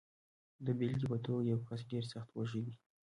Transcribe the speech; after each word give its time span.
د 0.65 0.67
بېلګې 0.79 1.07
په 1.11 1.17
توګه، 1.25 1.41
یو 1.51 1.59
کس 1.67 1.81
ډېر 1.91 2.03
سخت 2.11 2.29
وږی 2.31 2.61
دی. 2.65 2.73